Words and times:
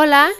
Hola, 0.00 0.30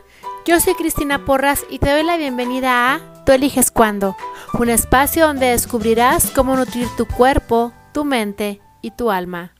yo 0.46 0.60
soy 0.60 0.74
Cristina 0.74 1.24
Porras 1.24 1.66
y 1.68 1.80
te 1.80 1.90
doy 1.90 2.04
la 2.04 2.16
bienvenida 2.16 2.94
a 2.94 3.24
Tú 3.24 3.32
eliges 3.32 3.72
cuándo, 3.72 4.16
un 4.56 4.70
espacio 4.70 5.26
donde 5.26 5.46
descubrirás 5.46 6.30
cómo 6.30 6.54
nutrir 6.54 6.86
tu 6.96 7.08
cuerpo, 7.08 7.72
tu 7.92 8.04
mente 8.04 8.60
y 8.82 8.92
tu 8.92 9.10
alma. 9.10 9.56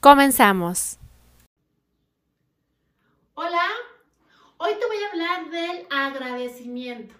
Comenzamos. 0.00 0.98
Hola, 3.34 3.68
hoy 4.56 4.72
te 4.80 4.84
voy 4.84 4.96
a 4.96 5.10
hablar 5.12 5.50
del 5.50 5.86
agradecimiento. 5.90 7.14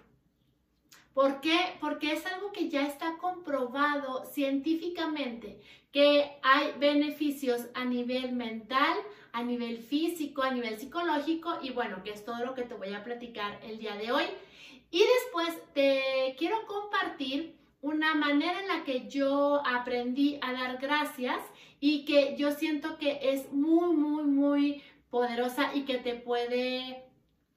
¿Por 1.13 1.39
qué? 1.39 1.77
Porque 1.79 2.11
es 2.11 2.25
algo 2.25 2.51
que 2.51 2.67
ya 2.67 2.85
está 2.87 3.17
comprobado 3.19 4.25
científicamente, 4.25 5.61
que 5.93 6.37
hay 6.43 6.73
beneficios 6.77 7.67
a 7.73 7.85
nivel 7.85 8.33
mental, 8.33 8.97
a 9.37 9.43
nivel 9.43 9.77
físico, 9.77 10.41
a 10.41 10.49
nivel 10.49 10.79
psicológico 10.79 11.59
y 11.61 11.69
bueno, 11.69 12.01
que 12.03 12.09
es 12.09 12.25
todo 12.25 12.43
lo 12.43 12.55
que 12.55 12.63
te 12.63 12.73
voy 12.73 12.91
a 12.95 13.03
platicar 13.03 13.59
el 13.63 13.77
día 13.77 13.95
de 13.95 14.11
hoy. 14.11 14.23
Y 14.89 14.97
después 14.97 15.55
te 15.75 16.35
quiero 16.39 16.65
compartir 16.65 17.55
una 17.81 18.15
manera 18.15 18.59
en 18.59 18.67
la 18.67 18.83
que 18.83 19.07
yo 19.07 19.61
aprendí 19.63 20.39
a 20.41 20.53
dar 20.53 20.79
gracias 20.79 21.37
y 21.79 22.03
que 22.05 22.35
yo 22.35 22.49
siento 22.49 22.97
que 22.97 23.19
es 23.21 23.53
muy, 23.53 23.95
muy, 23.95 24.23
muy 24.23 24.83
poderosa 25.11 25.69
y 25.75 25.81
que 25.81 25.99
te 25.99 26.15
puede 26.15 27.05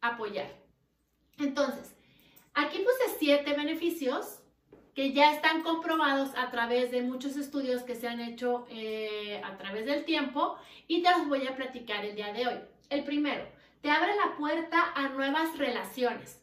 apoyar. 0.03 0.55
Entonces, 1.39 1.97
aquí 2.53 2.77
puse 2.77 3.19
siete 3.19 3.55
beneficios 3.55 4.40
que 5.01 5.15
ya 5.15 5.33
están 5.33 5.63
comprobados 5.63 6.29
a 6.37 6.51
través 6.51 6.91
de 6.91 7.01
muchos 7.01 7.39
estudios 7.39 7.85
que 7.85 7.95
se 7.95 8.07
han 8.07 8.21
hecho 8.21 8.67
eh, 8.69 9.41
a 9.43 9.57
través 9.57 9.87
del 9.87 10.05
tiempo 10.05 10.59
y 10.89 11.03
te 11.03 11.11
los 11.11 11.27
voy 11.27 11.47
a 11.47 11.57
platicar 11.57 12.05
el 12.05 12.15
día 12.15 12.35
de 12.35 12.47
hoy. 12.47 12.61
El 12.91 13.05
primero, 13.05 13.43
te 13.81 13.91
abre 13.91 14.15
la 14.15 14.37
puerta 14.37 14.93
a 14.95 15.09
nuevas 15.09 15.57
relaciones. 15.57 16.43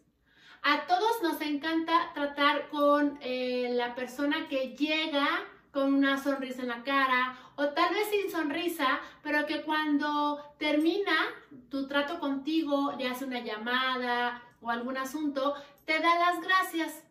A 0.64 0.88
todos 0.88 1.22
nos 1.22 1.40
encanta 1.42 2.12
tratar 2.16 2.70
con 2.70 3.20
eh, 3.22 3.70
la 3.74 3.94
persona 3.94 4.48
que 4.48 4.76
llega 4.76 5.28
con 5.70 5.94
una 5.94 6.18
sonrisa 6.18 6.64
en 6.64 6.70
la 6.70 6.84
cara 6.84 7.38
o 7.58 7.68
tal 7.68 7.94
vez 7.94 8.10
sin 8.10 8.32
sonrisa, 8.32 9.00
pero 9.22 9.46
que 9.46 9.62
cuando 9.62 10.44
termina 10.58 11.14
tu 11.70 11.88
trato 11.88 12.20
contigo, 12.20 12.96
le 12.98 13.08
hace 13.08 13.24
una 13.24 13.40
llamada 13.42 14.42
o 14.62 14.72
algún 14.72 14.98
asunto, 14.98 15.54
te 15.86 16.00
da 16.00 16.16
las 16.18 16.42
gracias. 16.42 17.04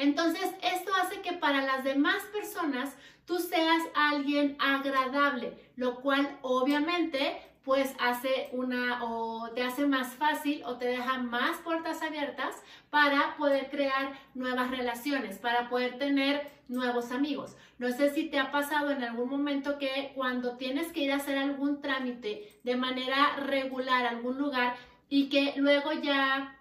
Entonces, 0.00 0.50
esto 0.62 0.92
hace 0.94 1.20
que 1.20 1.34
para 1.34 1.60
las 1.60 1.84
demás 1.84 2.22
personas 2.32 2.96
tú 3.26 3.38
seas 3.38 3.82
alguien 3.94 4.56
agradable, 4.58 5.52
lo 5.76 6.00
cual 6.00 6.38
obviamente 6.40 7.36
pues 7.64 7.94
hace 8.00 8.48
una 8.52 9.04
o 9.04 9.50
te 9.50 9.62
hace 9.62 9.86
más 9.86 10.14
fácil 10.14 10.62
o 10.64 10.78
te 10.78 10.86
deja 10.86 11.18
más 11.18 11.58
puertas 11.58 12.02
abiertas 12.02 12.56
para 12.88 13.36
poder 13.36 13.68
crear 13.68 14.18
nuevas 14.34 14.70
relaciones, 14.70 15.36
para 15.36 15.68
poder 15.68 15.98
tener 15.98 16.50
nuevos 16.68 17.12
amigos. 17.12 17.58
No 17.78 17.92
sé 17.92 18.08
si 18.14 18.24
te 18.30 18.38
ha 18.38 18.50
pasado 18.50 18.92
en 18.92 19.04
algún 19.04 19.28
momento 19.28 19.78
que 19.78 20.12
cuando 20.14 20.56
tienes 20.56 20.92
que 20.92 21.00
ir 21.00 21.12
a 21.12 21.16
hacer 21.16 21.36
algún 21.36 21.82
trámite 21.82 22.58
de 22.64 22.74
manera 22.74 23.36
regular 23.36 24.06
a 24.06 24.10
algún 24.10 24.38
lugar 24.38 24.76
y 25.10 25.28
que 25.28 25.52
luego 25.58 25.92
ya 25.92 26.56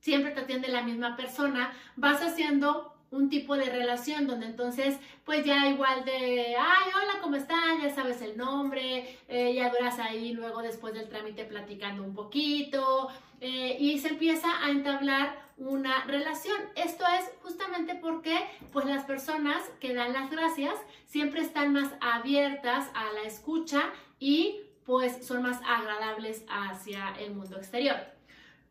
siempre 0.00 0.32
te 0.32 0.40
atiende 0.40 0.68
la 0.68 0.82
misma 0.82 1.16
persona, 1.16 1.72
vas 1.96 2.22
haciendo 2.22 2.96
un 3.10 3.28
tipo 3.28 3.56
de 3.56 3.66
relación 3.66 4.26
donde 4.26 4.46
entonces 4.46 4.96
pues 5.24 5.44
ya 5.44 5.68
igual 5.68 6.04
de, 6.04 6.56
ay, 6.58 6.92
hola, 6.94 7.20
¿cómo 7.22 7.36
están? 7.36 7.80
Ya 7.82 7.94
sabes 7.94 8.20
el 8.20 8.36
nombre, 8.36 9.18
eh, 9.28 9.54
ya 9.54 9.70
duras 9.70 9.98
ahí 9.98 10.32
luego 10.32 10.62
después 10.62 10.94
del 10.94 11.08
trámite 11.08 11.44
platicando 11.44 12.02
un 12.02 12.14
poquito 12.14 13.08
eh, 13.40 13.76
y 13.78 13.98
se 13.98 14.08
empieza 14.08 14.48
a 14.64 14.70
entablar 14.70 15.46
una 15.56 16.04
relación. 16.04 16.56
Esto 16.74 17.04
es 17.18 17.30
justamente 17.42 17.94
porque 17.94 18.38
pues 18.72 18.86
las 18.86 19.04
personas 19.04 19.62
que 19.80 19.94
dan 19.94 20.12
las 20.12 20.30
gracias 20.30 20.74
siempre 21.06 21.40
están 21.40 21.72
más 21.72 21.90
abiertas 22.00 22.90
a 22.94 23.12
la 23.12 23.22
escucha 23.22 23.90
y 24.18 24.60
pues 24.84 25.26
son 25.26 25.42
más 25.42 25.60
agradables 25.66 26.44
hacia 26.48 27.14
el 27.18 27.34
mundo 27.34 27.56
exterior. 27.56 28.15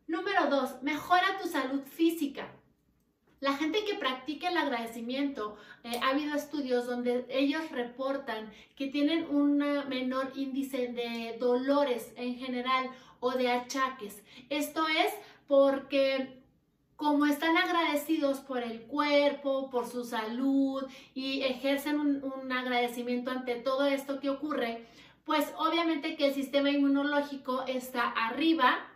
Número 0.07 0.49
dos, 0.49 0.81
mejora 0.83 1.39
tu 1.41 1.47
salud 1.47 1.81
física. 1.83 2.47
La 3.39 3.53
gente 3.53 3.83
que 3.85 3.95
practica 3.95 4.49
el 4.49 4.57
agradecimiento, 4.57 5.57
eh, 5.83 5.99
ha 6.01 6.09
habido 6.09 6.35
estudios 6.35 6.85
donde 6.85 7.25
ellos 7.29 7.69
reportan 7.71 8.51
que 8.75 8.88
tienen 8.88 9.27
un 9.29 9.57
menor 9.57 10.31
índice 10.35 10.88
de 10.88 11.38
dolores 11.39 12.13
en 12.16 12.38
general 12.38 12.89
o 13.19 13.31
de 13.31 13.51
achaques. 13.51 14.23
Esto 14.49 14.88
es 14.88 15.13
porque 15.47 16.41
como 16.95 17.25
están 17.25 17.57
agradecidos 17.57 18.39
por 18.39 18.59
el 18.59 18.83
cuerpo, 18.83 19.69
por 19.69 19.87
su 19.87 20.05
salud 20.05 20.83
y 21.13 21.41
ejercen 21.41 21.99
un, 21.99 22.23
un 22.23 22.51
agradecimiento 22.51 23.31
ante 23.31 23.55
todo 23.55 23.85
esto 23.85 24.19
que 24.19 24.29
ocurre, 24.29 24.85
pues 25.25 25.51
obviamente 25.57 26.16
que 26.16 26.27
el 26.27 26.33
sistema 26.33 26.69
inmunológico 26.69 27.63
está 27.67 28.09
arriba 28.11 28.87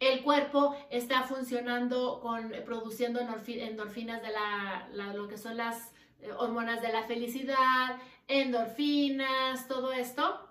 el 0.00 0.22
cuerpo 0.22 0.76
está 0.90 1.22
funcionando 1.24 2.20
con 2.20 2.52
produciendo 2.64 3.20
endorfinas 3.20 4.22
de 4.22 4.30
la, 4.30 5.12
lo 5.12 5.28
que 5.28 5.38
son 5.38 5.56
las 5.56 5.92
eh, 6.20 6.32
hormonas 6.32 6.80
de 6.82 6.92
la 6.92 7.04
felicidad, 7.04 7.98
endorfinas, 8.28 9.66
todo 9.66 9.92
esto. 9.92 10.48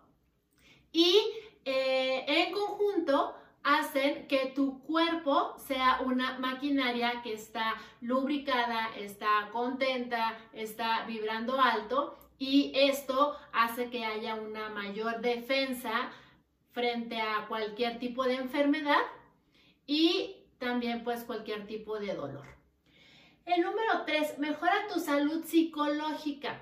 Y 0.91 1.17
eh, 1.65 2.25
en 2.27 2.53
conjunto 2.53 3.35
hacen 3.63 4.27
que 4.27 4.53
tu 4.55 4.81
cuerpo 4.83 5.55
sea 5.57 5.99
una 6.05 6.39
maquinaria 6.39 7.21
que 7.21 7.33
está 7.33 7.75
lubricada, 8.01 8.89
está 8.97 9.49
contenta, 9.51 10.37
está 10.53 11.05
vibrando 11.05 11.59
alto 11.59 12.17
y 12.39 12.71
esto 12.75 13.35
hace 13.51 13.89
que 13.89 14.05
haya 14.05 14.35
una 14.35 14.69
mayor 14.69 15.19
defensa 15.19 16.11
frente 16.71 17.19
a 17.19 17.45
cualquier 17.47 17.99
tipo 17.99 18.23
de 18.23 18.35
enfermedad 18.35 19.01
y 19.87 20.35
también 20.59 21.03
pues 21.03 21.23
cualquier 21.23 21.65
tipo 21.65 21.97
de 21.97 22.13
dolor. 22.13 22.45
El 23.45 23.61
número 23.61 24.03
3, 24.05 24.39
mejora 24.39 24.87
tu 24.93 24.99
salud 24.99 25.43
psicológica. 25.45 26.61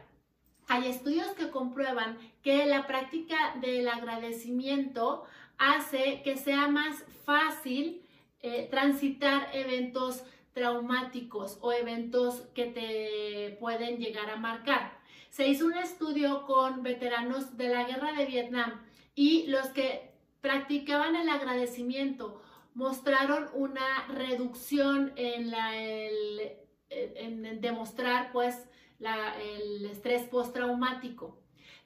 Hay 0.67 0.87
estudios 0.87 1.27
que 1.29 1.49
comprueban 1.49 2.17
que 2.43 2.65
la 2.67 2.87
práctica 2.87 3.55
del 3.59 3.87
agradecimiento 3.87 5.25
hace 5.57 6.21
que 6.23 6.37
sea 6.37 6.67
más 6.67 7.03
fácil 7.25 8.03
eh, 8.41 8.67
transitar 8.69 9.49
eventos 9.53 10.23
traumáticos 10.53 11.57
o 11.61 11.73
eventos 11.73 12.41
que 12.53 12.65
te 12.67 13.57
pueden 13.59 13.97
llegar 13.97 14.29
a 14.29 14.37
marcar. 14.37 14.97
Se 15.29 15.47
hizo 15.47 15.65
un 15.65 15.73
estudio 15.73 16.45
con 16.45 16.83
veteranos 16.83 17.57
de 17.57 17.69
la 17.69 17.83
guerra 17.83 18.13
de 18.13 18.25
Vietnam 18.25 18.85
y 19.15 19.47
los 19.47 19.67
que 19.69 20.11
practicaban 20.41 21.15
el 21.15 21.29
agradecimiento 21.29 22.41
mostraron 22.75 23.49
una 23.53 24.05
reducción 24.09 25.13
en, 25.15 25.49
la, 25.49 25.75
en 25.75 27.61
demostrar 27.61 28.31
pues 28.31 28.67
el 28.99 29.85
estrés 29.85 30.23
postraumático. 30.23 31.39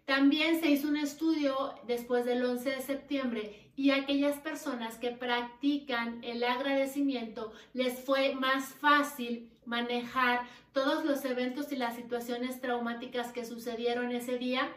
También 0.05 0.59
se 0.59 0.71
hizo 0.71 0.87
un 0.87 0.97
estudio 0.97 1.75
después 1.85 2.25
del 2.25 2.43
11 2.43 2.71
de 2.71 2.81
septiembre 2.81 3.71
y 3.75 3.91
aquellas 3.91 4.37
personas 4.37 4.97
que 4.97 5.11
practican 5.11 6.23
el 6.23 6.43
agradecimiento 6.43 7.53
les 7.73 7.99
fue 7.99 8.33
más 8.33 8.73
fácil 8.73 9.51
manejar 9.65 10.41
todos 10.73 11.05
los 11.05 11.23
eventos 11.25 11.71
y 11.71 11.75
las 11.75 11.95
situaciones 11.95 12.59
traumáticas 12.59 13.31
que 13.31 13.45
sucedieron 13.45 14.11
ese 14.11 14.39
día 14.39 14.73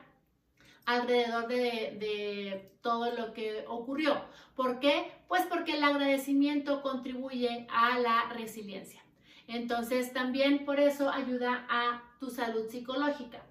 alrededor 0.86 1.48
de, 1.48 2.68
todo 2.82 3.14
lo 3.14 3.32
que 3.32 3.64
ocurrió. 3.68 4.24
¿Por 4.56 4.80
qué? 4.80 5.12
Pues 5.28 5.46
porque 5.46 5.76
el 5.76 5.84
agradecimiento 5.84 6.82
contribuye 6.82 7.66
a 7.70 7.98
la 8.00 8.28
resiliencia. 8.30 9.04
Entonces 9.46 10.12
también 10.12 10.64
por 10.64 10.80
eso 10.80 11.08
ayuda 11.08 11.64
a 11.70 12.02
tu 12.18 12.30
salud 12.30 12.68
psicológica. 12.68 13.44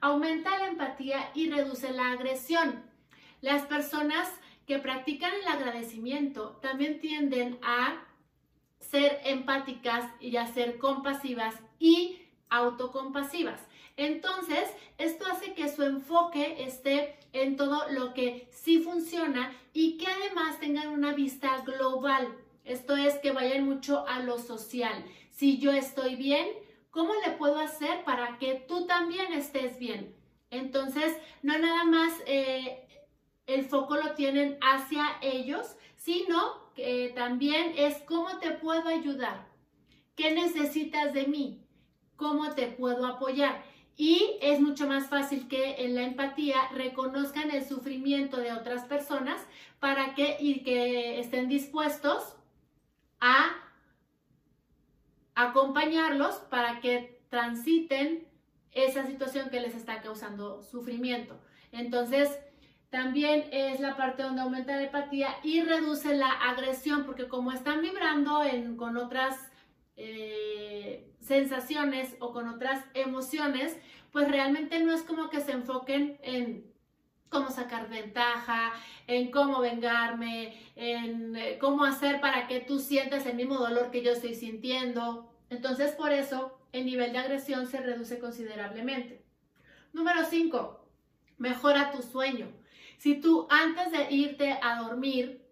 Aumenta 0.00 0.58
la 0.58 0.66
empatía 0.66 1.30
y 1.34 1.48
reduce 1.48 1.92
la 1.92 2.10
agresión. 2.10 2.82
Las 3.40 3.62
personas 3.62 4.28
que 4.66 4.80
practican 4.80 5.32
el 5.32 5.46
agradecimiento 5.46 6.58
también 6.60 6.98
tienden 6.98 7.58
a 7.62 8.04
ser 8.80 9.20
empáticas 9.24 10.04
y 10.20 10.36
a 10.36 10.46
ser 10.46 10.78
compasivas 10.78 11.54
y 11.78 12.20
autocompasivas. 12.50 13.60
Entonces, 14.02 14.68
esto 14.98 15.24
hace 15.30 15.54
que 15.54 15.68
su 15.68 15.84
enfoque 15.84 16.64
esté 16.64 17.16
en 17.32 17.56
todo 17.56 17.88
lo 17.90 18.14
que 18.14 18.48
sí 18.50 18.80
funciona 18.80 19.52
y 19.72 19.96
que 19.96 20.08
además 20.08 20.58
tengan 20.58 20.88
una 20.88 21.12
vista 21.12 21.60
global. 21.60 22.36
Esto 22.64 22.96
es 22.96 23.14
que 23.18 23.30
vayan 23.30 23.64
mucho 23.64 24.04
a 24.08 24.18
lo 24.18 24.40
social. 24.40 25.04
Si 25.30 25.58
yo 25.58 25.70
estoy 25.70 26.16
bien, 26.16 26.48
¿cómo 26.90 27.12
le 27.24 27.30
puedo 27.30 27.60
hacer 27.60 28.02
para 28.02 28.38
que 28.38 28.64
tú 28.66 28.86
también 28.86 29.32
estés 29.34 29.78
bien? 29.78 30.16
Entonces, 30.50 31.16
no 31.42 31.56
nada 31.58 31.84
más 31.84 32.12
eh, 32.26 32.88
el 33.46 33.66
foco 33.66 33.94
lo 33.94 34.14
tienen 34.14 34.58
hacia 34.62 35.16
ellos, 35.22 35.76
sino 35.94 36.72
que 36.74 37.12
también 37.14 37.74
es 37.76 37.98
cómo 37.98 38.40
te 38.40 38.50
puedo 38.50 38.88
ayudar, 38.88 39.46
qué 40.16 40.32
necesitas 40.32 41.14
de 41.14 41.28
mí, 41.28 41.64
cómo 42.16 42.52
te 42.52 42.66
puedo 42.66 43.06
apoyar. 43.06 43.70
Y 43.96 44.38
es 44.40 44.60
mucho 44.60 44.86
más 44.86 45.08
fácil 45.08 45.48
que 45.48 45.84
en 45.84 45.94
la 45.94 46.02
empatía 46.02 46.56
reconozcan 46.74 47.50
el 47.50 47.64
sufrimiento 47.64 48.38
de 48.38 48.52
otras 48.52 48.84
personas 48.84 49.40
para 49.80 50.14
que, 50.14 50.36
y 50.40 50.62
que 50.62 51.20
estén 51.20 51.48
dispuestos 51.48 52.36
a 53.20 53.54
acompañarlos 55.34 56.36
para 56.50 56.80
que 56.80 57.20
transiten 57.28 58.26
esa 58.72 59.06
situación 59.06 59.50
que 59.50 59.60
les 59.60 59.74
está 59.74 60.00
causando 60.00 60.62
sufrimiento. 60.62 61.38
Entonces, 61.72 62.38
también 62.90 63.48
es 63.52 63.80
la 63.80 63.96
parte 63.96 64.22
donde 64.22 64.42
aumenta 64.42 64.76
la 64.76 64.82
empatía 64.82 65.36
y 65.42 65.62
reduce 65.62 66.14
la 66.14 66.30
agresión, 66.30 67.04
porque 67.04 67.26
como 67.26 67.52
están 67.52 67.80
vibrando 67.80 68.42
con 68.76 68.96
otras 68.98 69.50
eh, 69.96 70.51
sensaciones 71.22 72.16
o 72.18 72.32
con 72.32 72.48
otras 72.48 72.84
emociones, 72.94 73.76
pues 74.10 74.28
realmente 74.28 74.80
no 74.80 74.92
es 74.92 75.02
como 75.02 75.30
que 75.30 75.40
se 75.40 75.52
enfoquen 75.52 76.18
en 76.22 76.70
cómo 77.28 77.50
sacar 77.50 77.88
ventaja, 77.88 78.72
en 79.06 79.30
cómo 79.30 79.60
vengarme, 79.60 80.54
en 80.76 81.34
eh, 81.34 81.58
cómo 81.58 81.84
hacer 81.84 82.20
para 82.20 82.46
que 82.46 82.60
tú 82.60 82.78
sientas 82.78 83.24
el 83.24 83.36
mismo 83.36 83.56
dolor 83.56 83.90
que 83.90 84.02
yo 84.02 84.12
estoy 84.12 84.34
sintiendo. 84.34 85.32
Entonces, 85.48 85.92
por 85.92 86.12
eso, 86.12 86.58
el 86.72 86.84
nivel 86.84 87.12
de 87.12 87.18
agresión 87.18 87.66
se 87.66 87.80
reduce 87.80 88.18
considerablemente. 88.18 89.24
Número 89.92 90.24
5. 90.24 90.86
Mejora 91.38 91.90
tu 91.90 92.02
sueño. 92.02 92.52
Si 92.98 93.20
tú 93.20 93.46
antes 93.50 93.90
de 93.90 94.14
irte 94.14 94.58
a 94.62 94.82
dormir 94.82 95.42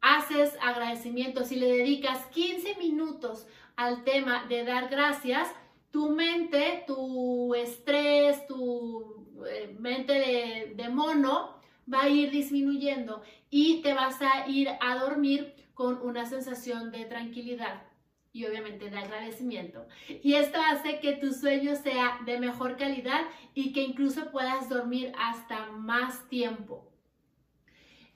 haces 0.00 0.56
agradecimiento, 0.62 1.44
si 1.44 1.56
le 1.56 1.66
dedicas 1.66 2.26
15 2.26 2.76
minutos 2.76 3.46
al 3.76 4.04
tema 4.04 4.46
de 4.48 4.64
dar 4.64 4.88
gracias, 4.88 5.48
tu 5.90 6.10
mente, 6.10 6.84
tu 6.86 7.54
estrés, 7.54 8.46
tu 8.46 9.44
eh, 9.48 9.74
mente 9.78 10.74
de, 10.74 10.88
mono 10.88 11.60
va 11.92 12.02
a 12.02 12.08
ir 12.08 12.30
disminuyendo 12.30 13.22
y 13.50 13.82
te 13.82 13.94
vas 13.94 14.20
a 14.20 14.48
ir 14.48 14.68
a 14.80 14.96
dormir 14.96 15.54
con 15.74 16.00
una 16.02 16.26
sensación 16.26 16.90
de 16.90 17.04
tranquilidad 17.04 17.82
y 18.32 18.44
obviamente 18.44 18.90
de 18.90 18.98
agradecimiento. 18.98 19.86
Y 20.22 20.34
esto 20.34 20.58
hace 20.60 21.00
que 21.00 21.14
tu 21.14 21.32
sueño 21.32 21.74
sea 21.76 22.18
de 22.24 22.38
mejor 22.38 22.76
calidad 22.76 23.22
y 23.54 23.72
que 23.72 23.82
incluso 23.82 24.30
puedas 24.30 24.68
dormir 24.68 25.12
hasta 25.18 25.66
más 25.70 26.28
tiempo. 26.28 26.90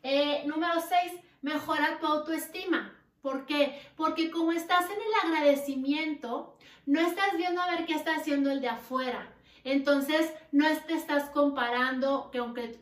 Eh, 0.03 0.43
número 0.47 0.75
6, 0.81 1.21
mejora 1.43 1.99
tu 1.99 2.07
autoestima. 2.07 3.00
¿Por 3.23 3.47
qué? 3.47 3.81
Porque 3.97 4.31
como 4.31 4.53
estás 4.53 4.87
en 4.87 4.97
el 4.97 5.31
agradecimiento, 5.31 6.57
no 6.87 7.01
estás 7.01 7.37
viendo 7.37 7.61
a 7.61 7.71
ver 7.71 7.87
qué 7.87 7.95
está 7.95 8.17
haciendo 8.17 8.51
el 8.51 8.61
de 8.61 8.69
afuera. 8.69 9.33
Entonces, 9.65 10.33
no 10.53 10.67
te 10.87 10.95
estás 10.95 11.31
comparando 11.31 12.31
que 12.31 12.39
aunque, 12.39 12.79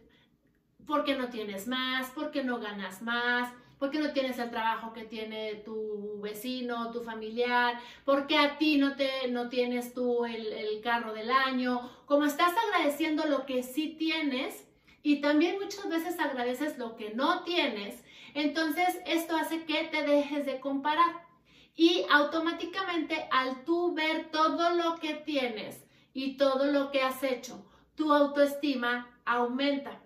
porque 0.87 1.17
no 1.17 1.29
tienes 1.29 1.67
más, 1.67 2.11
porque 2.15 2.45
no 2.45 2.61
ganas 2.61 3.03
más, 3.03 3.53
porque 3.79 3.99
no 3.99 4.13
tienes 4.13 4.39
el 4.39 4.51
trabajo 4.51 4.93
que 4.93 5.05
tiene 5.05 5.57
tu 5.57 6.21
vecino, 6.21 6.91
tu 6.91 7.03
familiar, 7.03 7.79
porque 8.05 8.37
a 8.37 8.59
ti 8.59 8.77
no, 8.77 8.97
te, 8.97 9.29
no 9.29 9.49
tienes 9.49 9.95
tú 9.95 10.25
el, 10.25 10.53
el 10.53 10.81
carro 10.81 11.13
del 11.13 11.31
año. 11.31 11.91
Como 12.07 12.25
estás 12.25 12.53
agradeciendo 12.67 13.27
lo 13.27 13.47
que 13.47 13.63
sí 13.63 13.97
tienes 13.99 14.69
y 15.03 15.21
también 15.21 15.59
muchas 15.61 15.89
veces 15.89 16.19
agradeces 16.19 16.77
lo 16.79 16.97
que 16.97 17.11
no 17.11 17.45
tienes, 17.45 18.03
entonces, 18.35 18.99
esto 19.07 19.37
hace 19.37 19.65
que 19.65 19.85
te 19.85 20.03
dejes 20.03 20.47
de 20.47 20.61
comparar 20.61 21.27
y 21.75 22.05
automáticamente 22.11 23.29
al 23.31 23.65
tú 23.65 23.95
ver 23.95 24.31
todo 24.31 24.71
lo 24.71 24.97
que 24.97 25.15
tienes 25.15 25.85
y 26.13 26.37
todo 26.37 26.67
lo 26.67 26.91
que 26.91 27.03
has 27.03 27.23
hecho, 27.23 27.65
tu 27.95 28.13
autoestima 28.13 29.19
aumenta. 29.25 30.01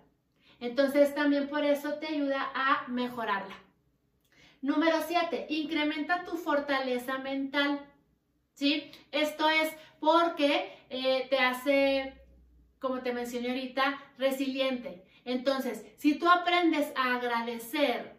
Entonces, 0.59 1.13
también 1.15 1.49
por 1.49 1.63
eso 1.63 1.95
te 1.95 2.07
ayuda 2.07 2.51
a 2.53 2.87
mejorarla. 2.87 3.55
Número 4.61 4.97
7, 5.05 5.47
incrementa 5.49 6.23
tu 6.23 6.37
fortaleza 6.37 7.17
mental. 7.17 7.85
¿Sí? 8.53 8.91
Esto 9.11 9.49
es 9.49 9.75
porque 9.99 10.77
eh, 10.89 11.27
te 11.29 11.39
hace, 11.39 12.13
como 12.79 13.01
te 13.01 13.13
mencioné 13.13 13.49
ahorita, 13.49 13.99
resiliente. 14.17 15.03
Entonces, 15.25 15.85
si 15.97 16.15
tú 16.19 16.27
aprendes 16.27 16.91
a 16.95 17.15
agradecer 17.15 18.17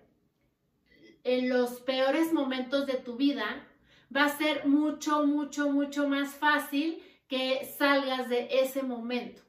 en 1.22 1.48
los 1.48 1.80
peores 1.80 2.32
momentos 2.32 2.86
de 2.86 2.94
tu 2.94 3.16
vida, 3.16 3.66
va 4.14 4.24
a 4.24 4.36
ser 4.36 4.66
mucho, 4.66 5.26
mucho, 5.26 5.70
mucho 5.70 6.08
más 6.08 6.34
fácil 6.34 7.02
que 7.28 7.64
salgas 7.64 8.28
de 8.28 8.48
ese 8.50 8.82
momento. 8.82 9.42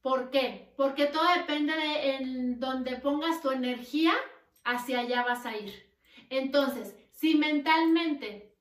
¿Por 0.00 0.30
qué? 0.30 0.72
Porque 0.76 1.06
todo 1.06 1.24
depende 1.36 1.74
de 1.74 2.16
en 2.16 2.60
donde 2.60 2.96
pongas 2.96 3.42
tu 3.42 3.50
energía, 3.50 4.12
hacia 4.64 5.00
allá 5.00 5.24
vas 5.24 5.44
a 5.46 5.56
ir. 5.56 5.72
Entonces, 6.30 6.96
si 7.10 7.34
mentalmente 7.34 8.56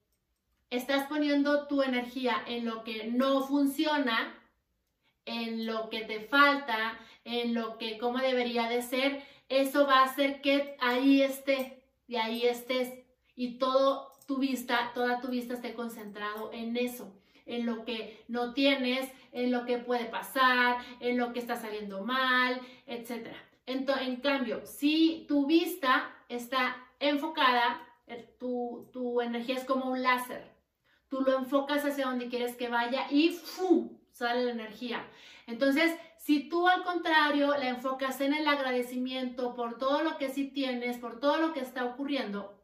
estás 0.69 1.07
poniendo 1.07 1.67
tu 1.67 1.83
energía 1.83 2.43
en 2.47 2.65
lo 2.65 2.83
que 2.83 3.07
no 3.07 3.43
funciona, 3.43 4.34
en 5.25 5.65
lo 5.65 5.89
que 5.89 6.01
te 6.01 6.21
falta, 6.21 6.99
en 7.23 7.53
lo 7.53 7.77
que 7.77 7.97
cómo 7.97 8.19
debería 8.19 8.69
de 8.69 8.81
ser, 8.81 9.23
eso 9.49 9.85
va 9.85 9.99
a 9.99 10.05
hacer 10.05 10.41
que 10.41 10.75
ahí 10.79 11.21
esté 11.21 11.83
y 12.07 12.15
ahí 12.15 12.45
estés 12.45 12.93
y 13.35 13.57
todo 13.57 14.11
tu 14.27 14.37
vista, 14.37 14.91
toda 14.93 15.21
tu 15.21 15.27
vista 15.27 15.53
esté 15.53 15.73
concentrado 15.73 16.51
en 16.53 16.77
eso, 16.77 17.13
en 17.45 17.65
lo 17.65 17.85
que 17.85 18.23
no 18.27 18.53
tienes, 18.53 19.11
en 19.31 19.51
lo 19.51 19.65
que 19.65 19.77
puede 19.77 20.05
pasar, 20.05 20.77
en 20.99 21.17
lo 21.17 21.33
que 21.33 21.39
está 21.39 21.55
saliendo 21.55 22.03
mal, 22.03 22.59
etc. 22.87 23.27
En, 23.65 23.85
en 24.01 24.15
cambio, 24.17 24.65
si 24.65 25.25
tu 25.27 25.45
vista 25.45 26.11
está 26.29 26.75
enfocada, 26.99 27.81
eh, 28.07 28.35
tu, 28.39 28.89
tu 28.91 29.21
energía 29.21 29.55
es 29.55 29.65
como 29.65 29.91
un 29.91 30.01
láser. 30.01 30.55
Tú 31.09 31.21
lo 31.21 31.37
enfocas 31.37 31.85
hacia 31.85 32.07
donde 32.07 32.29
quieres 32.29 32.55
que 32.55 32.67
vaya 32.67 33.07
y 33.11 33.29
¡fum! 33.29 33.89
Sale 34.15 34.45
la 34.45 34.51
energía. 34.51 35.05
Entonces, 35.45 35.93
si 36.17 36.47
tú 36.47 36.67
al 36.69 36.83
contrario 36.83 37.49
la 37.49 37.67
enfocas 37.67 38.21
en 38.21 38.33
el 38.33 38.47
agradecimiento 38.47 39.53
por 39.53 39.77
todo 39.77 40.03
lo 40.03 40.17
que 40.17 40.29
sí 40.29 40.47
tienes, 40.47 40.97
por 40.97 41.19
todo 41.19 41.37
lo 41.37 41.53
que 41.53 41.59
está 41.59 41.83
ocurriendo, 41.83 42.63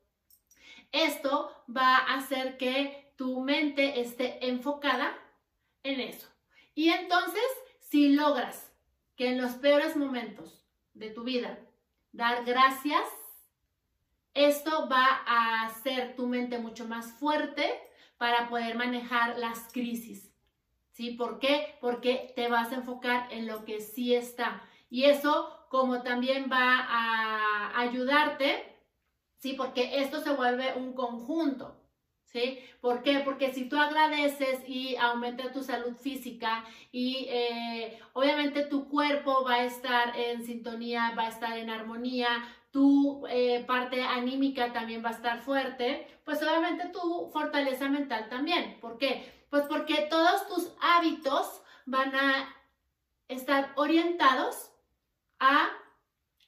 esto 0.94 1.52
va 1.70 1.98
a 1.98 2.16
hacer 2.16 2.58
que 2.58 3.14
tu 3.18 3.42
mente 3.42 4.00
esté 4.00 4.48
enfocada 4.48 5.14
en 5.84 6.00
eso. 6.00 6.28
Y 6.74 6.90
entonces, 6.90 7.44
si 7.80 8.14
logras 8.14 8.74
que 9.18 9.28
en 9.28 9.42
los 9.42 9.52
peores 9.56 9.98
momentos 9.98 10.66
de 10.94 11.10
tu 11.10 11.24
vida 11.24 11.60
dar 12.14 12.46
gracias, 12.46 13.04
esto 14.34 14.88
va 14.88 15.22
a 15.28 15.66
hacer 15.66 16.16
tu 16.16 16.28
mente 16.28 16.60
mucho 16.60 16.88
más 16.88 17.12
fuerte 17.12 17.78
para 18.18 18.48
poder 18.48 18.76
manejar 18.76 19.38
las 19.38 19.72
crisis. 19.74 20.31
¿Sí? 20.92 21.12
¿Por 21.12 21.40
qué? 21.40 21.78
Porque 21.82 22.34
te 22.36 22.48
vas 22.48 22.72
a 22.72 22.76
enfocar 22.76 23.32
en 23.32 23.48
lo 23.48 23.66
que 23.66 23.82
sí 23.82 24.14
está. 24.16 24.64
Y 24.90 25.06
eso 25.06 25.66
como 25.70 26.04
también 26.04 26.50
va 26.52 26.86
a 26.90 27.80
ayudarte, 27.80 28.78
¿sí? 29.38 29.54
Porque 29.54 30.02
esto 30.02 30.20
se 30.22 30.34
vuelve 30.34 30.74
un 30.76 30.94
conjunto. 30.94 31.78
¿Sí? 32.26 32.60
¿Por 32.80 33.04
qué? 33.04 33.20
Porque 33.26 33.54
si 33.54 33.68
tú 33.68 33.76
agradeces 33.76 34.62
y 34.66 34.96
aumenta 34.96 35.52
tu 35.52 35.64
salud 35.64 35.98
física 35.98 36.64
y 36.90 37.28
eh, 37.30 38.00
obviamente 38.14 38.64
tu 38.64 38.88
cuerpo 38.88 39.44
va 39.44 39.56
a 39.56 39.66
estar 39.66 40.18
en 40.18 40.46
sintonía, 40.46 41.14
va 41.18 41.24
a 41.24 41.28
estar 41.28 41.58
en 41.58 41.70
armonía, 41.70 42.30
tu 42.72 43.28
eh, 43.28 43.66
parte 43.68 44.02
anímica 44.02 44.72
también 44.72 45.04
va 45.04 45.10
a 45.10 45.14
estar 45.14 45.42
fuerte, 45.42 46.08
pues 46.24 46.42
obviamente 46.42 46.88
tu 46.88 47.30
fortaleza 47.34 47.90
mental 47.90 48.30
también. 48.30 48.78
¿Por 48.80 48.98
qué? 48.98 49.41
Pues 49.52 49.64
porque 49.64 50.08
todos 50.10 50.48
tus 50.48 50.72
hábitos 50.80 51.62
van 51.86 52.16
a 52.16 52.56
estar 53.28 53.74
orientados 53.76 54.72
a 55.40 55.68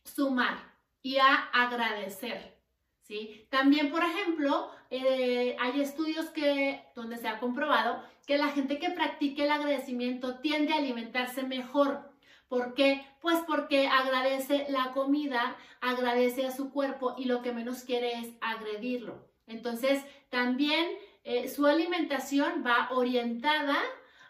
sumar 0.05 0.57
y 1.01 1.17
a 1.17 1.35
agradecer. 1.51 2.57
¿sí? 3.01 3.45
También, 3.49 3.91
por 3.91 4.05
ejemplo, 4.05 4.71
eh, 4.89 5.57
hay 5.59 5.81
estudios 5.81 6.27
que, 6.29 6.81
donde 6.95 7.17
se 7.17 7.27
ha 7.27 7.41
comprobado 7.41 8.01
que 8.25 8.37
la 8.37 8.47
gente 8.47 8.79
que 8.79 8.91
practique 8.91 9.43
el 9.43 9.51
agradecimiento 9.51 10.39
tiende 10.39 10.71
a 10.71 10.77
alimentarse 10.77 11.43
mejor. 11.43 12.09
¿Por 12.47 12.73
qué? 12.73 13.05
Pues 13.19 13.39
porque 13.45 13.87
agradece 13.87 14.65
la 14.69 14.93
comida, 14.93 15.57
agradece 15.81 16.47
a 16.47 16.51
su 16.51 16.71
cuerpo 16.71 17.15
y 17.17 17.25
lo 17.25 17.41
que 17.41 17.51
menos 17.51 17.83
quiere 17.83 18.13
es 18.13 18.29
agredirlo. 18.39 19.27
Entonces, 19.45 20.01
también 20.29 20.87
eh, 21.23 21.47
su 21.47 21.65
alimentación 21.65 22.63
va 22.65 22.89
orientada 22.91 23.77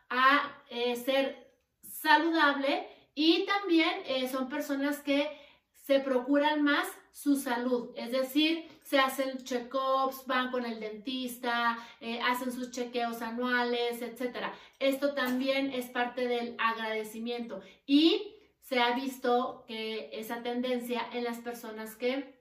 a 0.10 0.62
eh, 0.70 0.96
ser 0.96 1.52
saludable 1.82 2.88
y 3.16 3.46
también 3.46 3.92
eh, 4.06 4.28
son 4.28 4.48
personas 4.48 5.00
que 5.00 5.28
se 5.72 6.00
procuran 6.00 6.62
más 6.62 6.88
su 7.12 7.36
salud, 7.36 7.92
es 7.96 8.12
decir, 8.12 8.68
se 8.84 9.00
hacen 9.00 9.44
check-ups, 9.44 10.26
van 10.26 10.50
con 10.50 10.66
el 10.66 10.80
dentista, 10.80 11.78
hacen 12.24 12.52
sus 12.52 12.72
chequeos 12.72 13.22
anuales, 13.22 14.02
etc. 14.02 14.48
Esto 14.80 15.14
también 15.14 15.72
es 15.72 15.88
parte 15.88 16.28
del 16.28 16.56
agradecimiento 16.58 17.62
y 17.86 18.34
se 18.62 18.80
ha 18.80 18.96
visto 18.96 19.66
que 19.68 20.10
esa 20.14 20.42
tendencia 20.42 21.08
en 21.14 21.26
las 21.26 21.38
personas 21.40 21.96
que 21.96 22.34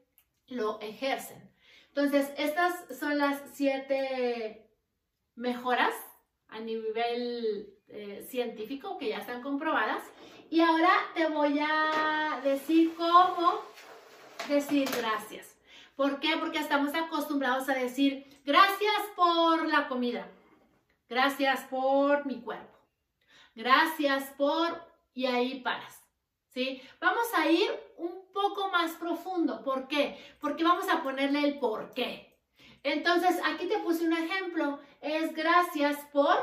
lo 0.46 0.80
ejercen. 0.80 1.51
Entonces, 1.94 2.32
estas 2.38 2.98
son 2.98 3.18
las 3.18 3.42
siete 3.52 4.66
mejoras 5.34 5.94
a 6.48 6.58
nivel 6.60 7.74
eh, 7.88 8.26
científico 8.30 8.96
que 8.96 9.10
ya 9.10 9.18
están 9.18 9.42
comprobadas. 9.42 10.02
Y 10.48 10.60
ahora 10.60 10.90
te 11.14 11.26
voy 11.28 11.58
a 11.60 12.40
decir 12.42 12.94
cómo 12.96 13.60
decir 14.48 14.88
gracias. 14.96 15.56
¿Por 15.94 16.18
qué? 16.20 16.36
Porque 16.38 16.58
estamos 16.58 16.94
acostumbrados 16.94 17.68
a 17.68 17.74
decir 17.74 18.26
gracias 18.44 19.02
por 19.14 19.66
la 19.66 19.88
comida, 19.88 20.26
gracias 21.08 21.60
por 21.64 22.24
mi 22.26 22.40
cuerpo, 22.40 22.78
gracias 23.54 24.24
por... 24.36 24.90
y 25.14 25.26
ahí 25.26 25.60
paras. 25.60 26.01
Vamos 27.00 27.26
a 27.34 27.48
ir 27.50 27.70
un 27.96 28.30
poco 28.32 28.68
más 28.68 28.92
profundo. 28.92 29.62
¿Por 29.62 29.88
qué? 29.88 30.18
Porque 30.40 30.64
vamos 30.64 30.88
a 30.88 31.02
ponerle 31.02 31.40
el 31.44 31.58
por 31.58 31.92
qué. 31.94 32.38
Entonces, 32.82 33.40
aquí 33.44 33.66
te 33.66 33.78
puse 33.78 34.04
un 34.04 34.12
ejemplo. 34.12 34.80
Es 35.00 35.34
gracias 35.34 35.96
por, 36.12 36.36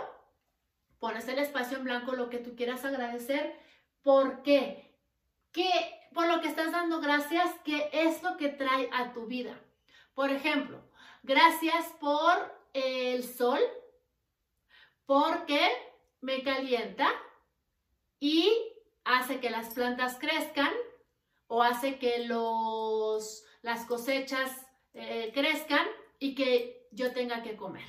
pones 1.00 1.28
el 1.28 1.40
espacio 1.40 1.78
en 1.78 1.84
blanco, 1.84 2.14
lo 2.14 2.30
que 2.30 2.40
tú 2.40 2.56
quieras 2.56 2.84
agradecer. 2.86 3.56
¿Por 4.02 4.42
qué? 4.42 4.96
¿Qué 5.52 5.70
por 6.14 6.28
lo 6.28 6.42
que 6.42 6.48
estás 6.48 6.72
dando 6.72 7.00
gracias, 7.00 7.54
qué 7.64 7.90
es 7.94 8.24
lo 8.24 8.36
que 8.38 8.50
trae 8.50 8.90
a 8.92 9.14
tu 9.14 9.28
vida? 9.28 9.60
Por 10.16 10.32
ejemplo, 10.32 10.82
gracias 11.22 11.86
por 12.00 12.34
el 12.74 13.24
sol, 13.24 13.60
porque 15.06 15.70
me 16.22 16.42
calienta 16.42 17.12
hace 19.30 19.40
que 19.40 19.52
las 19.52 19.76
plantas 19.76 20.18
crezcan 20.20 20.72
o 21.46 21.62
hace 21.62 22.00
que 22.00 22.26
los, 22.26 23.46
las 23.62 23.86
cosechas 23.86 24.50
eh, 24.96 25.30
crezcan 25.36 25.86
y 26.18 26.34
que 26.34 26.88
yo 26.92 27.14
tenga 27.14 27.44
que 27.44 27.56
comer. 27.56 27.88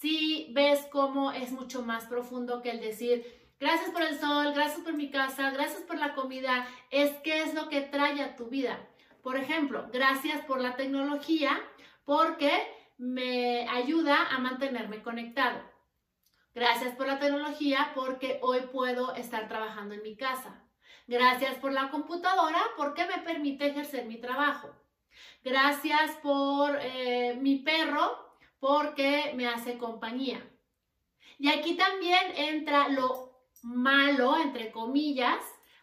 Si 0.00 0.50
ves 0.52 0.84
cómo 0.90 1.30
es 1.30 1.52
mucho 1.52 1.82
más 1.82 2.06
profundo 2.06 2.60
que 2.60 2.70
el 2.70 2.80
decir, 2.80 3.24
gracias 3.60 3.90
por 3.90 4.02
el 4.02 4.18
sol, 4.18 4.52
gracias 4.52 4.80
por 4.80 4.94
mi 4.94 5.10
casa, 5.10 5.52
gracias 5.52 5.82
por 5.82 5.96
la 5.96 6.14
comida, 6.14 6.66
es 6.90 7.12
qué 7.22 7.42
es 7.42 7.54
lo 7.54 7.68
que 7.68 7.82
trae 7.82 8.20
a 8.20 8.34
tu 8.34 8.46
vida. 8.46 8.84
Por 9.22 9.36
ejemplo, 9.36 9.88
gracias 9.92 10.44
por 10.44 10.60
la 10.60 10.74
tecnología 10.74 11.56
porque 12.04 12.50
me 12.96 13.68
ayuda 13.68 14.26
a 14.28 14.38
mantenerme 14.38 15.02
conectado. 15.02 15.60
Gracias 16.58 16.96
por 16.96 17.06
la 17.06 17.20
tecnología 17.20 17.92
porque 17.94 18.40
hoy 18.42 18.62
puedo 18.72 19.14
estar 19.14 19.46
trabajando 19.46 19.94
en 19.94 20.02
mi 20.02 20.16
casa. 20.16 20.60
Gracias 21.06 21.54
por 21.58 21.70
la 21.72 21.88
computadora 21.88 22.58
porque 22.76 23.06
me 23.06 23.22
permite 23.22 23.68
ejercer 23.68 24.06
mi 24.06 24.16
trabajo. 24.16 24.68
Gracias 25.44 26.16
por 26.20 26.76
eh, 26.82 27.38
mi 27.40 27.60
perro 27.60 28.34
porque 28.58 29.34
me 29.36 29.46
hace 29.46 29.78
compañía. 29.78 30.44
Y 31.38 31.48
aquí 31.48 31.76
también 31.76 32.32
entra 32.34 32.88
lo 32.88 33.40
malo, 33.62 34.36
entre 34.38 34.72
comillas, 34.72 35.38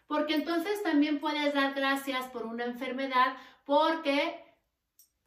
porque 0.06 0.34
entonces 0.34 0.82
también 0.82 1.20
puedes 1.20 1.54
dar 1.54 1.72
gracias 1.72 2.26
por 2.26 2.44
una 2.44 2.66
enfermedad 2.66 3.38
porque 3.64 4.44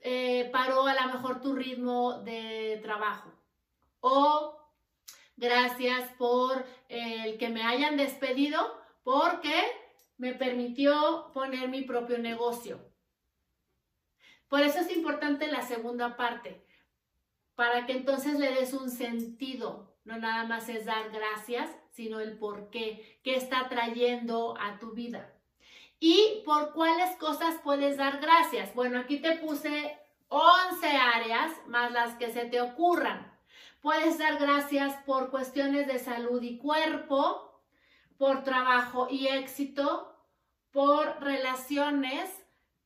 eh, 0.01 0.47
paró 0.53 0.85
a 0.85 0.93
lo 0.93 1.11
mejor 1.11 1.41
tu 1.41 1.55
ritmo 1.55 2.21
de 2.21 2.79
trabajo. 2.83 3.31
O 4.01 4.58
gracias 5.39 6.12
por 6.17 6.65
el 6.89 7.38
que 7.38 7.50
me 7.50 7.63
hayan 7.63 7.98
despedido 7.98 8.60
porque 9.03 9.55
me 10.17 10.34
permitió 10.34 11.31
poner 11.34 11.69
mi 11.69 11.81
propio 11.81 12.17
negocio. 12.17 12.79
Por 14.50 14.62
eso 14.62 14.79
es 14.79 14.96
importante 14.96 15.48
la 15.48 15.62
segunda 15.62 16.17
parte, 16.17 16.65
para 17.55 17.86
que 17.86 17.93
entonces 17.93 18.38
le 18.38 18.51
des 18.51 18.74
un 18.74 18.89
sentido. 18.89 19.96
No 20.03 20.17
nada 20.17 20.46
más 20.46 20.69
es 20.69 20.86
dar 20.86 21.12
gracias, 21.12 21.69
sino 21.91 22.19
el 22.19 22.38
por 22.38 22.69
qué, 22.69 23.19
qué 23.24 23.36
está 23.36 23.69
trayendo 23.69 24.58
a 24.60 24.79
tu 24.79 24.93
vida. 24.93 25.34
¿Y 26.00 26.41
por 26.46 26.74
cuáles 26.74 27.15
cosas 27.17 27.60
puedes 27.63 27.98
dar 27.98 28.19
gracias? 28.19 28.74
Bueno, 28.74 29.00
aquí 29.00 29.19
te 29.19 29.38
puse 29.38 29.98
11 30.29 30.88
áreas 30.88 31.51
más 31.67 31.91
las 31.91 32.15
que 32.15 32.31
se 32.31 32.46
te 32.46 32.62
ocurran. 32.62 33.28
Puedes 33.81 34.17
dar 34.17 34.38
gracias 34.38 34.95
por 35.05 35.29
cuestiones 35.29 35.88
de 35.88 36.00
salud 36.00 36.41
y 36.41 36.57
cuerpo, 36.57 37.62
por 38.17 38.43
trabajo 38.43 39.07
y 39.09 39.27
éxito, 39.27 40.13
por 40.71 41.21
relaciones, 41.21 42.29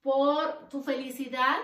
por 0.01 0.69
tu 0.69 0.83
felicidad, 0.83 1.57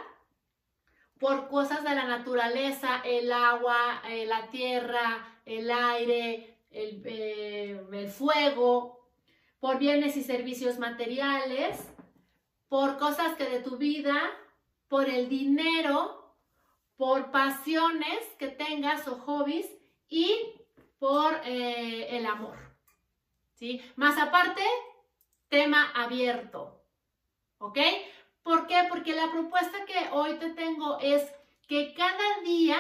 por 1.19 1.50
cosas 1.50 1.83
de 1.83 1.93
la 1.93 2.05
naturaleza, 2.05 3.01
el 3.03 3.31
agua, 3.31 4.01
eh, 4.07 4.25
la 4.25 4.50
tierra, 4.50 5.39
el 5.45 5.69
aire, 5.69 6.57
eh, 6.71 7.81
el, 7.91 8.07
fuego, 8.07 9.07
por 9.59 9.77
bienes 9.77 10.15
y 10.17 10.24
servicios 10.24 10.79
materiales, 10.79 11.93
por 12.69 12.98
cosas 12.98 13.36
que 13.36 13.45
de 13.45 13.59
tu 13.59 13.77
vida, 13.77 14.31
por 14.88 15.09
el 15.09 15.27
dinero, 15.27 16.18
por 16.99 17.31
pasiones 17.31 18.19
que 18.37 18.49
tengas 18.49 19.07
o 19.07 19.15
hobbies 19.19 19.65
y 20.09 20.35
por 20.97 21.33
eh, 21.45 22.17
el 22.17 22.25
amor. 22.25 22.57
¿Sí? 23.53 23.81
Más 23.95 24.17
aparte, 24.17 24.61
tema 25.47 25.93
abierto. 25.95 26.83
¿Ok? 27.59 27.79
¿Por 28.43 28.67
qué? 28.67 28.83
Porque 28.89 29.15
la 29.15 29.31
propuesta 29.31 29.85
que 29.85 30.09
hoy 30.11 30.33
te 30.39 30.49
tengo 30.49 30.99
es 30.99 31.23
que 31.69 31.93
cada 31.93 32.41
día 32.43 32.77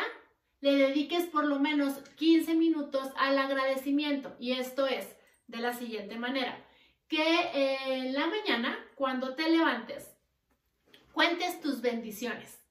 le 0.59 0.75
dediques 0.75 1.23
por 1.27 1.45
lo 1.45 1.57
menos 1.57 1.99
15 2.17 2.55
minutos 2.55 3.07
al 3.15 3.37
agradecimiento. 3.37 4.35
Y 4.37 4.51
esto 4.51 4.85
es 4.85 5.15
de 5.47 5.59
la 5.59 5.71
siguiente 5.71 6.17
manera. 6.17 6.67
Que 7.07 7.51
en 7.85 8.13
la 8.13 8.27
mañana, 8.27 8.85
cuando 8.95 9.35
te 9.35 9.49
levantes, 9.49 10.13
cuentes 11.13 11.61
tus 11.61 11.79
bendiciones 11.79 12.61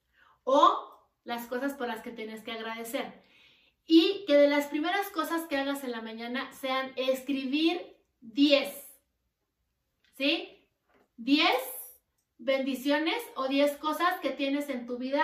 o 0.43 0.88
las 1.29 1.47
cosas 1.47 1.73
por 1.73 1.87
las 1.87 2.01
que 2.01 2.11
tienes 2.11 2.41
que 2.41 2.51
agradecer. 2.51 3.21
Y 3.85 4.25
que 4.27 4.35
de 4.35 4.49
las 4.49 4.67
primeras 4.67 5.07
cosas 5.09 5.43
que 5.43 5.57
hagas 5.57 5.83
en 5.83 5.91
la 5.91 6.01
mañana 6.01 6.51
sean 6.51 6.91
escribir 6.95 7.95
10. 8.21 8.69
¿Sí? 10.17 10.65
10 11.17 11.47
bendiciones 12.37 13.21
o 13.35 13.47
10 13.47 13.77
cosas 13.77 14.19
que 14.19 14.31
tienes 14.31 14.69
en 14.69 14.85
tu 14.85 14.97
vida 14.97 15.23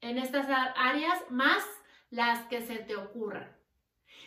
en 0.00 0.18
estas 0.18 0.46
áreas 0.76 1.18
más 1.30 1.62
las 2.10 2.46
que 2.46 2.60
se 2.60 2.76
te 2.76 2.96
ocurran. 2.96 3.54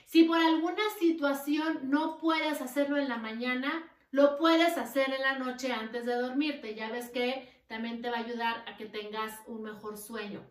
Si 0.05 0.23
por 0.23 0.37
alguna 0.37 0.83
situación 0.99 1.89
no 1.89 2.17
puedes 2.17 2.61
hacerlo 2.61 2.97
en 2.97 3.09
la 3.09 3.17
mañana, 3.17 3.89
lo 4.11 4.37
puedes 4.37 4.77
hacer 4.77 5.13
en 5.13 5.21
la 5.21 5.37
noche 5.37 5.71
antes 5.71 6.05
de 6.05 6.15
dormirte. 6.15 6.75
Ya 6.75 6.89
ves 6.89 7.09
que 7.09 7.49
también 7.67 8.01
te 8.01 8.09
va 8.09 8.17
a 8.17 8.21
ayudar 8.21 8.63
a 8.67 8.77
que 8.77 8.85
tengas 8.85 9.33
un 9.47 9.63
mejor 9.63 9.97
sueño. 9.97 10.45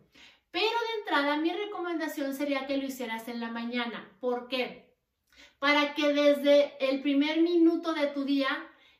Pero 0.57 0.65
de 0.65 0.99
entrada, 1.01 1.37
mi 1.37 1.53
recomendación 1.53 2.33
sería 2.33 2.65
que 2.65 2.77
lo 2.77 2.85
hicieras 2.87 3.27
en 3.27 3.39
la 3.39 3.51
mañana. 3.51 4.09
¿Por 4.19 4.47
qué? 4.47 4.91
Para 5.59 5.93
que 5.93 6.13
desde 6.13 6.73
el 6.79 7.03
primer 7.03 7.41
minuto 7.41 7.93
de 7.93 8.07
tu 8.07 8.25
día 8.25 8.47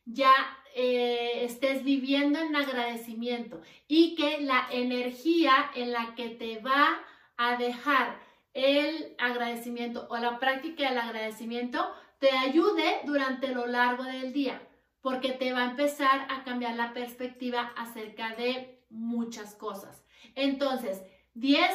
ya 0.05 0.35
eh, 0.75 1.45
estés 1.45 1.83
viviendo 1.83 2.39
en 2.39 2.55
agradecimiento 2.55 3.59
y 3.87 4.13
que 4.13 4.39
la 4.39 4.67
energía 4.71 5.71
en 5.73 5.93
la 5.93 6.13
que 6.13 6.29
te 6.29 6.59
va 6.59 6.99
a 7.37 7.57
dejar 7.57 8.19
el 8.53 9.15
agradecimiento 9.17 10.05
o 10.11 10.17
la 10.17 10.37
práctica 10.37 10.87
del 10.87 10.99
agradecimiento 10.99 11.91
te 12.19 12.29
ayude 12.37 12.99
durante 13.05 13.47
lo 13.47 13.65
largo 13.65 14.03
del 14.03 14.31
día, 14.31 14.61
porque 15.01 15.31
te 15.31 15.53
va 15.53 15.61
a 15.61 15.71
empezar 15.71 16.27
a 16.29 16.43
cambiar 16.43 16.75
la 16.75 16.93
perspectiva 16.93 17.73
acerca 17.75 18.35
de 18.35 18.85
muchas 18.91 19.55
cosas. 19.55 20.03
Entonces, 20.35 21.01
10 21.37 21.69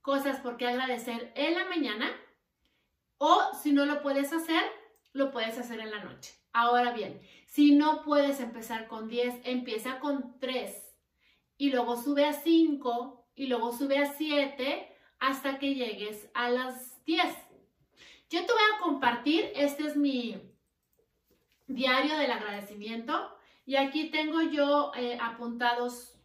cosas 0.00 0.40
por 0.40 0.56
qué 0.56 0.66
agradecer 0.66 1.30
en 1.34 1.54
la 1.54 1.66
mañana 1.66 2.10
o 3.18 3.38
si 3.62 3.72
no 3.72 3.84
lo 3.84 4.00
puedes 4.00 4.32
hacer, 4.32 4.62
lo 5.12 5.30
puedes 5.30 5.58
hacer 5.58 5.80
en 5.80 5.90
la 5.90 6.02
noche. 6.02 6.32
Ahora 6.54 6.92
bien, 6.92 7.20
si 7.46 7.72
no 7.72 8.02
puedes 8.02 8.40
empezar 8.40 8.88
con 8.88 9.08
10, 9.08 9.42
empieza 9.44 10.00
con 10.00 10.38
3 10.40 10.74
y 11.58 11.70
luego 11.70 12.02
sube 12.02 12.24
a 12.24 12.32
5 12.32 13.28
y 13.34 13.48
luego 13.48 13.72
sube 13.76 13.98
a 13.98 14.14
7 14.14 14.88
hasta 15.18 15.58
que 15.58 15.74
llegues 15.74 16.30
a 16.32 16.48
las 16.48 17.04
10. 17.04 17.22
Yo 18.30 18.46
te 18.46 18.52
voy 18.52 18.62
a 18.74 18.80
compartir, 18.80 19.52
este 19.54 19.86
es 19.86 19.96
mi 19.96 20.40
diario 21.66 22.16
del 22.16 22.30
agradecimiento. 22.30 23.36
Y 23.66 23.76
aquí 23.76 24.10
tengo 24.10 24.40
yo 24.40 24.92
eh, 24.94 25.18
apuntados 25.20 26.15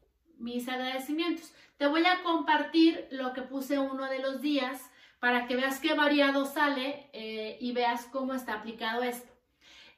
mis 0.42 0.68
agradecimientos. 0.68 1.54
Te 1.78 1.88
voy 1.88 2.06
a 2.06 2.24
compartir 2.24 3.08
lo 3.12 3.34
que 3.34 3.42
puse 3.42 3.80
uno 3.80 4.10
de 4.10 4.20
los 4.20 4.42
días 4.42 4.92
para 5.20 5.48
que 5.48 5.56
veas 5.56 5.80
qué 5.80 5.94
variado 5.94 6.46
sale 6.46 7.10
eh, 7.14 7.58
y 7.62 7.74
veas 7.74 8.06
cómo 8.06 8.34
está 8.34 8.56
aplicado 8.56 9.04
esto. 9.04 9.32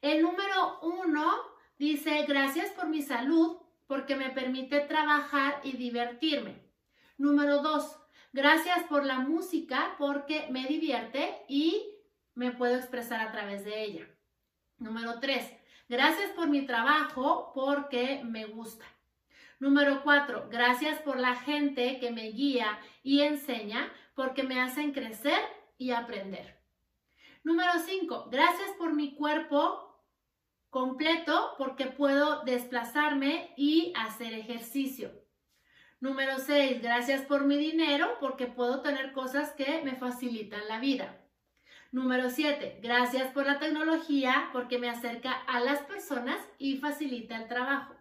El 0.01 0.21
número 0.21 0.79
uno 0.81 1.33
dice, 1.79 2.25
gracias 2.27 2.71
por 2.71 2.87
mi 2.87 3.01
salud 3.01 3.57
porque 3.87 4.15
me 4.15 4.29
permite 4.29 4.81
trabajar 4.81 5.61
y 5.63 5.73
divertirme. 5.77 6.61
Número 7.17 7.61
dos, 7.61 7.97
gracias 8.33 8.83
por 8.83 9.05
la 9.05 9.19
música 9.19 9.95
porque 9.97 10.47
me 10.49 10.65
divierte 10.65 11.43
y 11.47 11.85
me 12.35 12.51
puedo 12.51 12.75
expresar 12.75 13.21
a 13.21 13.31
través 13.31 13.63
de 13.63 13.83
ella. 13.83 14.07
Número 14.77 15.19
tres, 15.19 15.49
gracias 15.87 16.31
por 16.31 16.49
mi 16.49 16.65
trabajo 16.65 17.51
porque 17.53 18.21
me 18.25 18.45
gusta. 18.45 18.85
Número 19.63 20.03
cuatro, 20.03 20.49
gracias 20.51 20.99
por 21.03 21.17
la 21.17 21.35
gente 21.37 21.97
que 22.01 22.11
me 22.11 22.31
guía 22.31 22.77
y 23.01 23.21
enseña 23.21 23.89
porque 24.13 24.43
me 24.43 24.59
hacen 24.59 24.91
crecer 24.91 25.39
y 25.77 25.91
aprender. 25.91 26.59
Número 27.45 27.71
cinco, 27.85 28.27
gracias 28.29 28.71
por 28.77 28.91
mi 28.91 29.15
cuerpo 29.15 30.03
completo 30.69 31.51
porque 31.57 31.85
puedo 31.85 32.43
desplazarme 32.43 33.53
y 33.55 33.93
hacer 33.95 34.33
ejercicio. 34.33 35.13
Número 36.01 36.39
seis, 36.39 36.81
gracias 36.81 37.21
por 37.21 37.45
mi 37.45 37.55
dinero 37.55 38.17
porque 38.19 38.47
puedo 38.47 38.81
tener 38.81 39.13
cosas 39.13 39.53
que 39.53 39.81
me 39.81 39.95
facilitan 39.95 40.67
la 40.67 40.79
vida. 40.81 41.21
Número 41.93 42.31
7. 42.31 42.79
Gracias 42.81 43.31
por 43.31 43.45
la 43.45 43.59
tecnología 43.59 44.49
porque 44.51 44.79
me 44.79 44.89
acerca 44.89 45.31
a 45.31 45.59
las 45.59 45.79
personas 45.83 46.39
y 46.57 46.77
facilita 46.77 47.37
el 47.37 47.47
trabajo. 47.47 47.92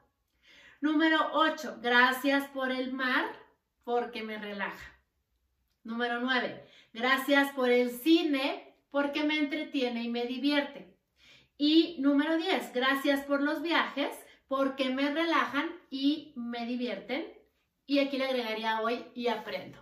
Número 0.82 1.30
8. 1.34 1.78
Gracias 1.80 2.48
por 2.48 2.72
el 2.72 2.92
mar 2.92 3.24
porque 3.84 4.24
me 4.24 4.36
relaja. 4.36 4.98
Número 5.84 6.18
9. 6.18 6.60
Gracias 6.92 7.52
por 7.52 7.70
el 7.70 7.92
cine 7.92 8.74
porque 8.90 9.22
me 9.22 9.38
entretiene 9.38 10.02
y 10.02 10.08
me 10.08 10.26
divierte. 10.26 10.92
Y 11.56 11.98
número 12.00 12.36
10. 12.36 12.72
Gracias 12.74 13.20
por 13.24 13.42
los 13.42 13.62
viajes 13.62 14.10
porque 14.48 14.90
me 14.90 15.08
relajan 15.08 15.70
y 15.88 16.32
me 16.34 16.66
divierten. 16.66 17.32
Y 17.86 18.00
aquí 18.00 18.18
le 18.18 18.24
agregaría 18.24 18.80
hoy 18.80 19.06
y 19.14 19.28
aprendo. 19.28 19.78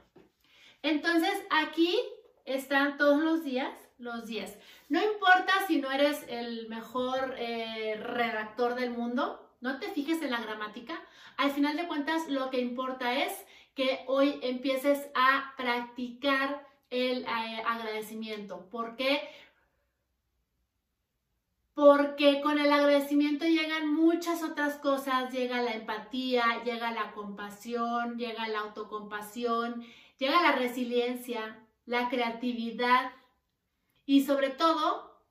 Entonces 0.83 1.33
aquí 1.49 1.99
están 2.45 2.99
todos 2.99 3.23
los 3.23 3.43
días 3.43 3.73
los 3.97 4.27
10. 4.27 4.55
No 4.91 5.03
importa 5.03 5.67
si 5.67 5.81
no 5.81 5.91
eres 5.91 6.27
el 6.29 6.69
mejor 6.69 7.37
eh, 7.39 7.95
redactor 8.03 8.75
del 8.75 8.91
mundo, 8.91 9.50
no 9.61 9.79
te 9.79 9.91
fijes 9.91 10.23
en 10.23 10.31
la 10.31 10.41
gramática. 10.41 11.01
Al 11.37 11.51
final 11.51 11.77
de 11.77 11.87
cuentas, 11.87 12.29
lo 12.29 12.51
que 12.51 12.61
importa 12.61 13.25
es 13.25 13.33
que 13.75 14.05
hoy 14.07 14.39
empieces 14.43 15.09
a 15.15 15.55
practicar 15.57 16.67
el 16.91 17.25
eh, 17.25 17.63
agradecimiento. 17.67 18.69
¿Por 18.69 18.97
qué? 18.97 19.21
Porque 21.75 22.41
con 22.43 22.59
el 22.59 22.73
agradecimiento 22.73 23.47
llegan 23.47 23.95
muchas 23.95 24.43
otras 24.43 24.77
cosas, 24.77 25.33
llega 25.33 25.63
la 25.63 25.73
empatía, 25.73 26.63
llega 26.65 26.91
la 26.91 27.13
compasión, 27.13 28.19
llega 28.19 28.49
la 28.49 28.61
autocompasión, 28.61 29.85
llega 30.19 30.43
la 30.43 30.53
resiliencia, 30.53 31.59
la 31.87 32.09
creatividad, 32.09 33.13
y 34.05 34.25
sobre 34.25 34.51
todo, 34.51 35.23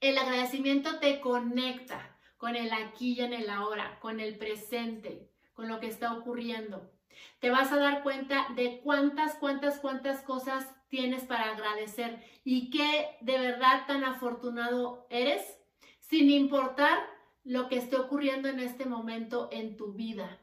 el 0.00 0.18
agradecimiento 0.18 0.98
te 0.98 1.20
conecta 1.20 2.09
con 2.40 2.56
el 2.56 2.72
aquí 2.72 3.12
y 3.12 3.20
en 3.20 3.34
el 3.34 3.50
ahora, 3.50 3.98
con 4.00 4.18
el 4.18 4.38
presente, 4.38 5.30
con 5.52 5.68
lo 5.68 5.78
que 5.78 5.88
está 5.88 6.14
ocurriendo. 6.14 6.90
Te 7.38 7.50
vas 7.50 7.70
a 7.70 7.76
dar 7.76 8.02
cuenta 8.02 8.46
de 8.56 8.80
cuántas, 8.82 9.34
cuántas, 9.34 9.78
cuántas 9.78 10.22
cosas 10.22 10.66
tienes 10.88 11.24
para 11.24 11.52
agradecer 11.52 12.24
y 12.42 12.70
que 12.70 13.18
de 13.20 13.38
verdad 13.38 13.86
tan 13.86 14.04
afortunado 14.04 15.06
eres, 15.10 15.42
sin 15.98 16.30
importar 16.30 16.98
lo 17.44 17.68
que 17.68 17.76
esté 17.76 17.96
ocurriendo 17.96 18.48
en 18.48 18.58
este 18.58 18.86
momento 18.86 19.50
en 19.52 19.76
tu 19.76 19.92
vida. 19.92 20.40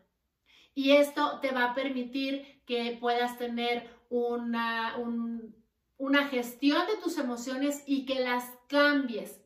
Y 0.76 0.92
esto 0.92 1.40
te 1.40 1.50
va 1.50 1.64
a 1.72 1.74
permitir 1.74 2.62
que 2.68 2.96
puedas 3.02 3.40
tener 3.40 3.90
una, 4.10 4.98
un, 4.98 5.56
una 5.98 6.28
gestión 6.28 6.86
de 6.86 6.98
tus 6.98 7.18
emociones 7.18 7.84
y 7.88 8.06
que 8.06 8.20
las 8.20 8.46
cambies, 8.68 9.42